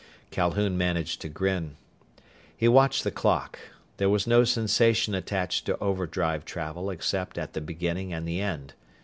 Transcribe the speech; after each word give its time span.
Calhoun 0.31 0.79
managed 0.79 1.21
to 1.21 1.29
grin. 1.29 1.75
He 2.57 2.67
watched 2.67 3.03
the 3.03 3.11
clock. 3.11 3.59
There 3.97 4.09
was 4.09 4.25
no 4.25 4.43
sensation 4.43 5.13
attached 5.13 5.67
to 5.67 5.77
overdrive 5.77 6.43
travel 6.43 6.89
except 6.89 7.37
at 7.37 7.53
the 7.53 7.61
beginning 7.61 8.11
and 8.11 8.27
the 8.27 8.41
end. 8.41 8.73